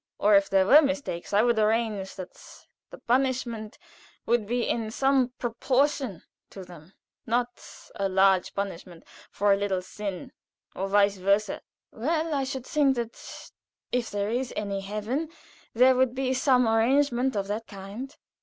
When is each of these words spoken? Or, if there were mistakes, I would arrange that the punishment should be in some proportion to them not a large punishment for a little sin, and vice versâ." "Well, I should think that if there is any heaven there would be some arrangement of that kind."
Or, 0.17 0.33
if 0.33 0.49
there 0.49 0.65
were 0.65 0.81
mistakes, 0.81 1.31
I 1.31 1.43
would 1.43 1.59
arrange 1.59 2.15
that 2.15 2.33
the 2.89 2.97
punishment 2.97 3.77
should 4.27 4.47
be 4.47 4.67
in 4.67 4.89
some 4.89 5.29
proportion 5.37 6.23
to 6.49 6.63
them 6.65 6.93
not 7.27 7.61
a 7.93 8.09
large 8.09 8.55
punishment 8.55 9.03
for 9.29 9.53
a 9.53 9.57
little 9.57 9.83
sin, 9.83 10.31
and 10.73 10.89
vice 10.89 11.19
versâ." 11.19 11.59
"Well, 11.91 12.33
I 12.33 12.45
should 12.45 12.65
think 12.65 12.95
that 12.95 13.51
if 13.91 14.09
there 14.09 14.31
is 14.31 14.51
any 14.55 14.81
heaven 14.81 15.29
there 15.75 15.93
would 15.95 16.15
be 16.15 16.33
some 16.33 16.67
arrangement 16.67 17.35
of 17.35 17.45
that 17.49 17.67
kind." 17.67 18.17